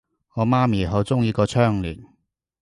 [0.33, 2.03] 我媽咪好鍾意個窗簾